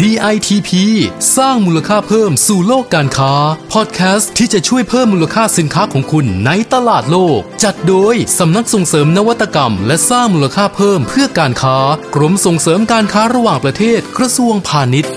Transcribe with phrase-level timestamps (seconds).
[0.00, 0.70] DITP
[1.36, 3.34] สร้างมูลค่าเพิ่มสู่โลกการค้า
[3.72, 11.78] พอดแคสต์ที่จะช่วยเพิ่มมูลค่าสินค้าของคุณในตลาดโลก จัดโดย สำนักส่งเสริมนวัตกรรม และสร้างมูลค่าเพิ่มเพื่อการค้า
[12.14, 15.12] กรมส่งเสริมการค้าระหว่างประเทศกระทรวงพาณิชย์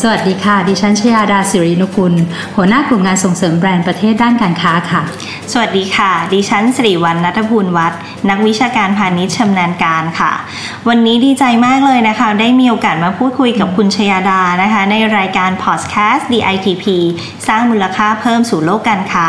[0.00, 2.14] สวัสดีค่ะ ดิฉันชยาดาสิรินุกุล
[2.56, 5.02] หัวหน้ากลุ่มงานส่งเสริมแบรนด์ประเทศด้านการค้าค่ะ
[5.52, 8.00] สวัสดีค่ะ ดิฉันสิริวัณนัทภูลวัฒน์
[8.30, 10.32] นักวิชาการพาณิชย์ชำนาญการค่ะ
[10.88, 16.84] วันนี้ดีใจมากเลยนะคะ ได้มีโอกาสมาพูดคุยกับคุณชยาดานะคะ ในรายการ Podcast DITP
[17.48, 19.26] สร้างมูลค่าเพิ่มสู่โลกการค้า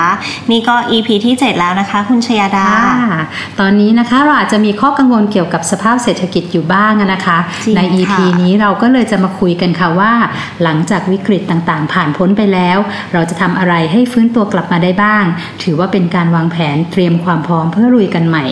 [0.52, 2.67] นี่ก็ EP ที่ 7 แล้วนะคะ คุณชยาดา
[3.12, 3.23] ค่ะ
[3.59, 10.14] ตอนนี้นะคะเราอาจจะมีข้อกังวลเกี่ยวกับสภาพเศรษฐกิจอยู่บ้างนะคะจริงใน EP ค่ะนี้เราก็เลยจะมาคุยกันค่ะว่า
[10.64, 12.78] หลังจากวิกฤตต่างๆ ผ่านพ้นไปแล้ว
[13.14, 15.23] เราจะทำอะไรให้ฟื้นตัวกลับมาได้บ้าง
[15.64, 18.46] ถือว่าเป็นการวางแผนเตรียมความพร้อมเพื่อลุยกันใหม่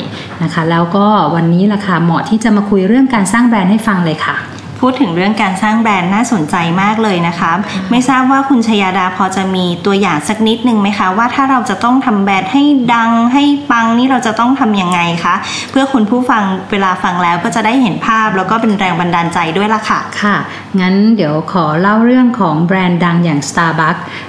[0.44, 4.38] นะคะ แล้วก็วันนี้ล่ะค่ะเหมาะที่จะมาคุยเรื่องการสร้างแบรนด์ให้ฟังเลยค่ะ
[4.84, 7.52] พูดถึงเรื่องการสร้างแบรนด์น่าสนใจมากเลยนะคะ
[7.90, 15.36] ไม่ทราบว่าคุณชยาดาพอจะมีตัวอย่างสักนิดนึงไหมคะ ว่าถ้าเราจะต้องทำแบรนด์ให้ดังให้ปังนี่เราจะต้องทำยังไงคะ
[15.72, 20.36] เพื่อคุณผู้ฟังเวลาฟังแล้วก็จะได้เห็นภาพ แล้วก็เป็นแรงบันดาลใจด้วยล่ะค่ะ ค่ะ
[20.80, 24.04] งั้นเดี๋ยวขอเล่าเรื่องของแบรนด์ดังอย่าง Starbucks เอ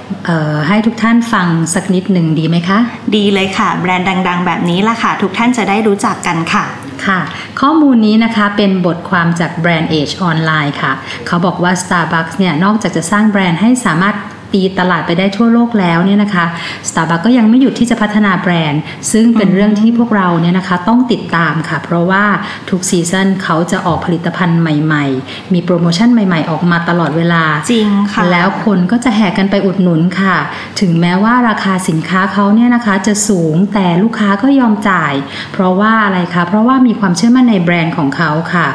[0.67, 2.79] ให้ทุกท่านฟังสักนิดหนึ่งดีไหมคะ
[3.15, 6.65] ดีเลยค่ะ แบรนด์ดัง ๆ แบบนี้ล่ะค่ะ ทุกท่านจะได้รู้จักกันค่ะ
[7.05, 7.19] ค่ะ
[7.59, 10.91] ข้อมูลนี้นะคะเป็นบทความจากแบรนด์ Age Online ค่ะ
[11.27, 14.15] เขาบอกว่า Starbucks เนี่ย นอกจากจะสร้างแบรนด์ให้สามารถ
[14.53, 16.45] ตีตลาดไปได้ทั่วโลกแล้วเนี่ยนะคะ
[16.89, 22.23] Starbucks ก็ยังไม่หยุดที่จะพัฒนาแบรนด์ ซึ่งเป็นเรื่องที่พวกเราเนี่ยนะคะต้องติดตามค่ะ เพราะว่า
[22.69, 30.35] ทุกซีซันเขาจะออกผลิตภัณฑ์ใหม่ๆ มีโปรโมชั่นใหม่ ๆ ออกมาตลอดเวลาจริงค่ะแล้วคนก็จะแห่กันไปอุดหนุนค่ะ
[30.79, 35.13] ถึงแม้ว่าราคาสินค้าเขาเนี่ยนะคะจะสูงแต่ลูกค้าก็ยอมจ่าย
[35.53, 38.67] เพราะว่าอะไรคะเพราะว่ามีความเชื่อมั่นในแบรนด์ของเขาค่ะ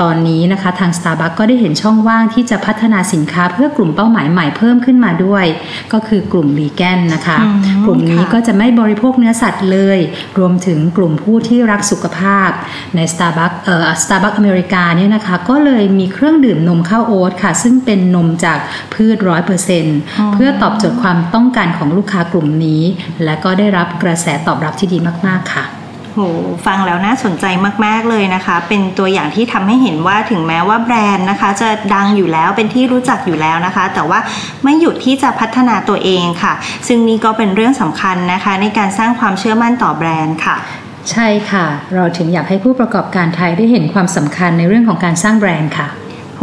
[0.00, 5.46] ตอนนี้นะคะทาง Starbucks ก็ได้เห็นช่องว่างที่จะพัฒนาสินค้าเพื่อกลุ่มเป้าหมายใหม่เพิ่มขึ้นมาด้วย
[5.92, 7.48] ก็คือกลุ่มวีแกนนะคะอื
[7.80, 9.98] มกลุ่มนี้ค่ะก็จะไม่บริโภคเนื้อสัตว์เลย
[10.38, 12.50] รวมถึงกลุ่มผู้ที่รักสุขภาพ
[12.96, 18.58] ใน Starbucks เอ่อ Starbucks อเมริกาเนี่ยนะคะ ก็เลยมีเครื่องดื่มนมข้าวโอ๊ตค่ะ ซึ่งเป็นนมจาก
[18.94, 19.98] พืชร้อยเปอร์เซ็นต์
[20.34, 22.82] เพื่อตอบโจทย์ความต้องการของลูกค้ากลุ่มนี้
[23.24, 25.81] และก็ได้รับกระแสตอบรับที่ดีมาก ๆ ค่ะ
[26.12, 26.18] โห
[26.66, 27.44] ฟังแล้วน่าสนใจ
[27.84, 34.20] มาก ๆ เลยนะคะ เป็นตัวอย่างที่ทำให้เห็นว่าถึงแม้ว่าแบรนด์นะคะ จะดังอยู่แล้วเป็นที่รู้จักอยู่แล้วนะคะ แต่ว่า
[34.64, 36.52] ไม่หยุดที่จะพัฒนาตัวเองค่ะ
[36.86, 40.56] ซึ่งนี่ก็เป็นเรื่องสำคัญนะคะ ในการสร้างความเชื่อมั่นต่อแบรนด์ค่ะ
[41.10, 45.88] ใช่ค่ะ เราถึงอยากให้ผู้ประกอบการไทยได้เห็นความสำคัญในเรื่องของการสร้างแบรนด์ค่ะ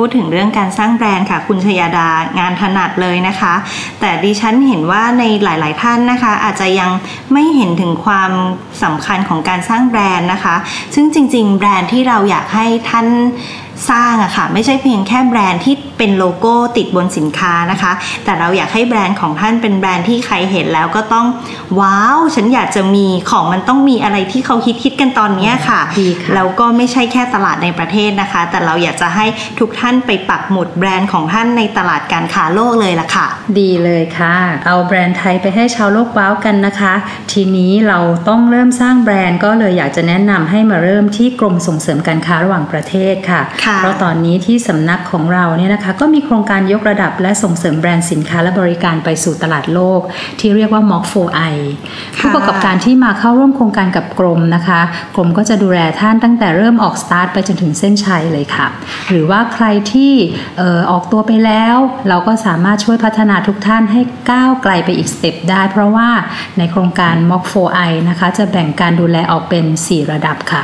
[0.04, 3.54] พูดถึงเรื่องการสร้างแบรนด์ค่ะ คุณชยาดางานถนัดเลยนะคะ
[4.00, 6.92] แต่ดิฉันเห็นว่าในหลาย ๆ ท่านนะคะ อาจจะยัง
[7.34, 8.32] ไม่เห็นถึงความ
[8.84, 10.56] สำคัญของการสร้างแบรนด์นะคะ
[10.96, 13.08] ซึ่งจริง ๆ แบรนด์ที่เราอยากให้ท่าน
[13.90, 17.92] สร้างอะค่ะไม่ใช่เพียงแค่แบรนด์ที่เป็นโลโก้ติดบนสินค้านะคะ
[18.26, 21.28] แต่เราอยากให้แบรนด์ของท่านเป็นแบรนด์ที่ใครเห็นแล้วก็ต้อง
[21.80, 29.26] ว้าวฉันอยากจะมีของมันต้องมีอะไรที่เขาคิดคิดๆกันตอนเนี้ยค่ะดีค่ะแล้วก็ไม่ใช่แค่ตลาดในประเทศนะคะ แต่เราอยากจะให้
[29.60, 33.28] ทุกท่านไปปักหมุดแบรนด์ของท่านในตลาดการค้าโลกเลยล่ะค่ะ
[33.60, 34.36] ดีเลยค่ะ
[34.68, 36.94] เอาแบรนด์ไทยไปให้ชาวโลกว้าวกันนะคะ
[37.32, 50.02] ทีนี้เราต้องเริ่มสร้างแบรนด์ก็เลยอยากจะแนะนำให้มาเริ่มที่กรมส่งเสริมการค้าระหว่างประเทศค่ะค่ะเพราะตอนนี้ที่สำนักของเราเนี่ยนะคะก็มีโครงการยกระดับและส่งเสริมแบรนด์สินค้าและบริการไปสู่ตลาดโลก
[50.40, 51.54] ที่เรียกว่า MOC 4i
[52.20, 54.82] ผู้ประกอบการที่มาเข้าร่วมโครงการกับกรมนะคะ
[55.16, 58.68] กรมก็จะดูแลท่านตั้งแต่เริ่มออกสตาร์ทไปจนถึงเส้นชัยเลยค่ะ
[59.10, 60.14] หรือว่าใครที่
[60.58, 61.76] เอ่อออกตัวไปแล้ว
[62.10, 64.02] เราก็สามารถช่วยพัฒนาทุกท่านให้
[64.32, 66.10] ก้าวไกลไปอีกสเต็ปได้ เพราะว่า
[66.58, 70.64] ในโครงการ MOC 4i นะคะจะแบ่งการดูแลออกเป็น 4 ระดับค่ะ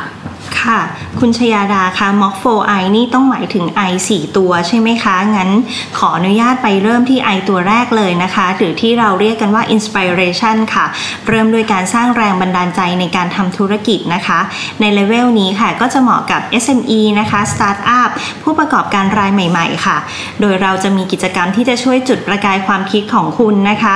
[0.67, 0.81] ค่ะ
[1.19, 5.51] คุณชยาดาคะ m o c 4 i นี่ต้องหมายถึง i 4ตัวใช่ไหมคะ งั้น
[5.97, 10.85] ขออนุญาตไปเริ่มที่ i ตัวแรกเลยนะคะ หรือที่เราเรียกกันว่า inspiration ค่ะ
[11.27, 14.39] เริ่มด้วยการสร้างแรงบันดาลใจในการทำธุรกิจนะคะ
[14.81, 18.09] ในเลเวลนี้ค่ะก็จะเหมาะกับ SME นะคะ Startup
[18.43, 19.97] ผู้ประกอบการรายใหม่ ๆ ค่ะ
[20.41, 23.95] โดยเราจะมีกิจกรรมที่จะช่วยจุดประกายความคิดของคุณนะคะ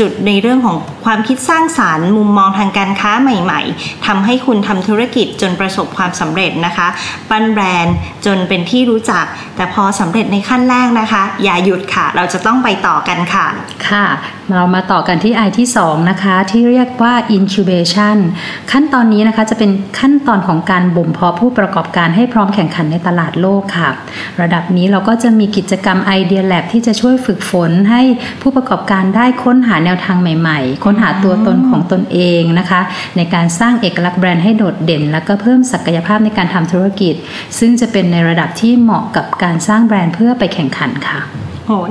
[0.00, 6.88] จุดในเรื่องของความคิดสร้างสารรค์ มุมมองทางการค้าใหม่ ๆทำให้คุณทำธุรกิจจนประสบความความสำเร็จนะคะ
[7.30, 7.96] ปั้นแบรนด์
[8.26, 9.24] จนเป็นที่รู้จัก
[9.56, 13.46] แต่พอสำเร็จในขั้นแรกนะคะ อย่าหยุดค่ะ เราจะต้องไปต่อกันค่ะ
[13.88, 14.04] ค่ะ
[14.54, 18.16] เรามาต่อกันที่ I ที่2นะคะที่เรียกว่า incubation
[18.72, 23.90] ขั้นตอนนี้นะคะจะเป็นขั้นตอนของการบ่มเพาะผู้ประกอบการให้พร้อมแข่งขันในตลาดโลกค่ะ
[24.40, 28.02] ระดับนี้เราก็จะมีกิจกรรมไอเดียแลบที่จะช่วยฝึกฝนให้
[28.42, 32.80] ผู้ประกอบการได้ค้นหาแนวทางใหม่ๆ ค้นหาตัวตนของตนเองนะคะ
[33.16, 37.14] ในการสร้างเอกลักษณ์แบรนด์ให้โดดเด่น และก็เพิ่มศักยภาพในการทำธุรกิจ
[37.58, 41.20] ซึ่งจะเป็นในระดับที่เหมาะกับการสร้างแบรนด์เพื่อไปแข่งขันค่ะ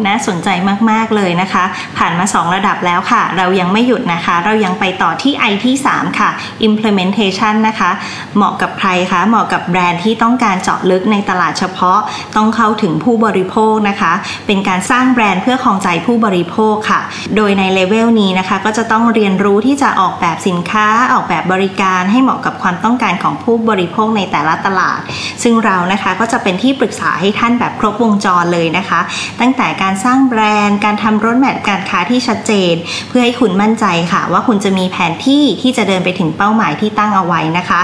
[0.04, 0.50] หน่าสนใจ
[0.90, 1.64] มาก ๆ เลยนะคะ
[1.98, 6.30] ผ่านมา 2 ระดับแล้วค่ะ เรายังไม่หยุดนะคะ เรายังไปต่อที่ I ที่ 3 ค่ะ
[6.68, 7.92] implementation นะคะ
[8.36, 12.00] เหมาะกับใครคะ เหมาะกับแบรนด์ที่ต้องการเจาะลึกในตลาดเฉพาะ
[12.36, 14.14] ต้องเข้าถึงผู้บริโภคนะคะ
[14.48, 17.02] เป็นการสร้างแบรนด์เพื่อครองใจผู้บริโภคค่ะ
[17.36, 25.00] โดยในเลเวลนี้นะคะ ก็จะต้องเรียนรู้ที่จะออกแบบสินค้า ออกแบบบริการให้เหมาะกับความต้องการของผู้บริโภคในแต่ละตลาด
[25.44, 29.00] ซึ่งเรานะคะก็จะเป็นที่ปรึกษาให้ท่านแบบครบวงจรเลยนะคะ
[29.40, 32.74] ตั้งแต่การสร้างแบรนด์ การทำรถแมพการค้าที่ชัดเจน
[33.10, 37.82] เพื่อให้คุณมั่นใจค่ะ ว่าคุณจะมีแผนที่ที่จะเดินไปถึงเป้าหมายที่ตั้งเอาไว้นะคะ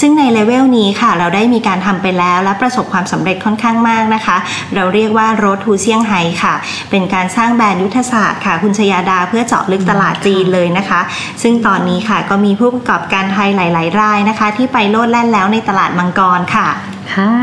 [0.00, 4.36] ซึ่งในเลเวลนี้ค่ะเราได้มีการทำไปแล้ว และประสบความสำเร็จค่อนข้างมากนะคะ
[4.74, 6.54] เราเรียกว่า Road to เซี่ยงไฮ้ค่ะ
[6.90, 11.00] เป็นการสร้างแบรนด์ยุทธศาสตร์ค่ะ คุณชยาดาเพื่อเจาะลึกตลาดจีนเลยนะคะ
[11.42, 16.68] ซึ่งตอนนี้ค่ะก็มีผู้ประกอบการไทยหลาย ๆ รายนะคะ ที่ไปโลดแล่นแล้วในตลาดมังกรค่ะ
[17.14, 17.34] ค่ะ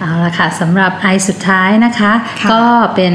[0.00, 2.64] เอาละค่ะสำหรับไอสุดท้ายนะคะคะก็
[2.94, 3.14] เป็น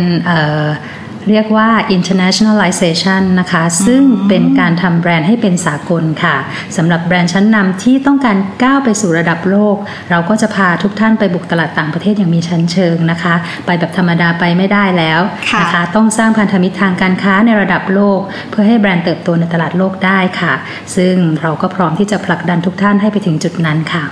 [1.32, 6.36] เรียกว่า internationalization นะคะ ซึ่งเป็นการทำแบรนด์ให้เป็นสากลค่ะ
[6.78, 9.76] สำหรับแบรนด์ชั้นนำที่ต้องการก้าวไปสู่ระดับโลก
[10.10, 13.36] เราก็จะพาทุกท่านไปบุกตลาดต่างประเทศอย่างมีชั้นเชิงนะคะ
[13.66, 15.22] ไปแบบธรรมดาไปไม่ได้แล้ว
[15.62, 20.54] นะคะ ต้องสร้างพันธมิตรทางการค้าในระดับโลก เพื่อให้แบรนด์เติบโตในตลาดโลกได้ค่ะ
[20.96, 24.06] ซึ่งเราก็พร้อมที่จะผลักดันทุกท่านให้ไปถึงจุดนั้นค่ะ